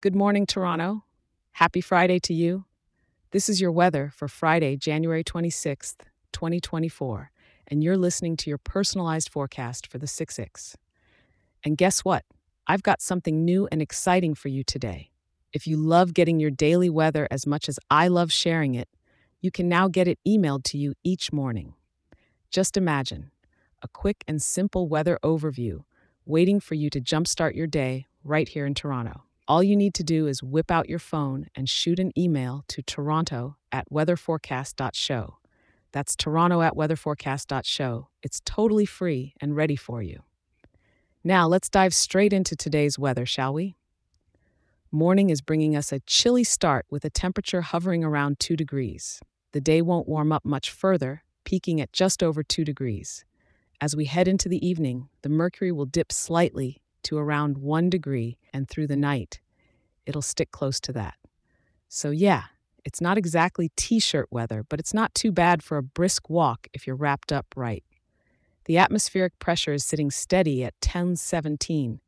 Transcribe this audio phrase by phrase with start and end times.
[0.00, 1.02] Good morning, Toronto.
[1.54, 2.66] Happy Friday to you.
[3.32, 5.96] This is your weather for Friday, January 26th,
[6.30, 7.32] 2024,
[7.66, 10.76] and you're listening to your personalized forecast for the 6ix.
[11.64, 12.24] And guess what?
[12.68, 15.10] I've got something new and exciting for you today.
[15.52, 18.88] If you love getting your daily weather as much as I love sharing it,
[19.40, 21.74] you can now get it emailed to you each morning.
[22.52, 23.32] Just imagine
[23.82, 25.82] a quick and simple weather overview
[26.24, 29.24] waiting for you to jumpstart your day right here in Toronto.
[29.48, 32.82] All you need to do is whip out your phone and shoot an email to
[32.82, 35.38] toronto at weatherforecast.show.
[35.90, 38.08] That's toronto at weatherforecast.show.
[38.22, 40.20] It's totally free and ready for you.
[41.24, 43.76] Now, let's dive straight into today's weather, shall we?
[44.92, 49.18] Morning is bringing us a chilly start with a temperature hovering around 2 degrees.
[49.52, 53.24] The day won't warm up much further, peaking at just over 2 degrees.
[53.80, 58.38] As we head into the evening, the mercury will dip slightly to around 1 degree,
[58.52, 59.40] and through the night,
[60.06, 61.16] it'll stick close to that.
[61.88, 62.44] So, yeah,
[62.84, 66.68] it's not exactly t shirt weather, but it's not too bad for a brisk walk
[66.72, 67.84] if you're wrapped up right.
[68.66, 72.00] The atmospheric pressure is sitting steady at 1017,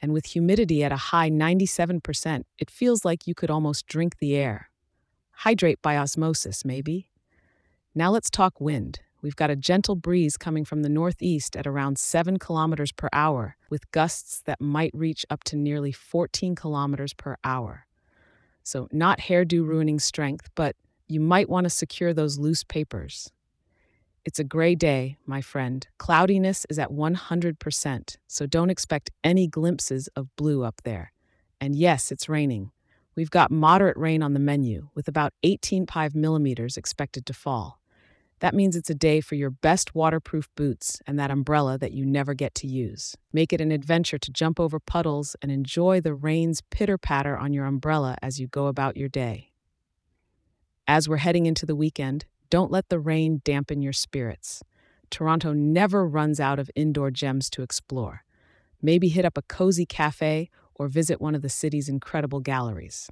[0.00, 4.36] and with humidity at a high 97%, it feels like you could almost drink the
[4.36, 4.70] air.
[5.30, 7.08] Hydrate by osmosis, maybe.
[7.94, 9.00] Now let's talk wind.
[9.24, 13.56] We've got a gentle breeze coming from the northeast at around 7 kilometers per hour,
[13.70, 17.86] with gusts that might reach up to nearly 14 kilometers per hour.
[18.64, 20.76] So, not hairdo ruining strength, but
[21.08, 23.32] you might want to secure those loose papers.
[24.26, 25.88] It's a gray day, my friend.
[25.96, 31.12] Cloudiness is at 100%, so don't expect any glimpses of blue up there.
[31.62, 32.72] And yes, it's raining.
[33.16, 37.80] We've got moderate rain on the menu, with about 18.5 millimeters expected to fall.
[38.40, 42.04] That means it's a day for your best waterproof boots and that umbrella that you
[42.04, 43.16] never get to use.
[43.32, 47.52] Make it an adventure to jump over puddles and enjoy the rain's pitter patter on
[47.52, 49.52] your umbrella as you go about your day.
[50.86, 54.62] As we're heading into the weekend, don't let the rain dampen your spirits.
[55.10, 58.24] Toronto never runs out of indoor gems to explore.
[58.82, 63.08] Maybe hit up a cozy cafe or visit one of the city's incredible galleries.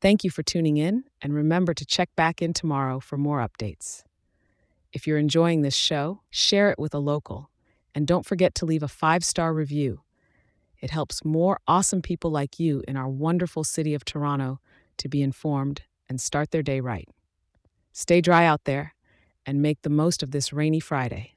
[0.00, 4.02] Thank you for tuning in, and remember to check back in tomorrow for more updates.
[4.92, 7.50] If you're enjoying this show, share it with a local.
[7.94, 10.02] And don't forget to leave a five star review.
[10.80, 14.60] It helps more awesome people like you in our wonderful city of Toronto
[14.96, 17.08] to be informed and start their day right.
[17.92, 18.94] Stay dry out there
[19.44, 21.34] and make the most of this rainy Friday.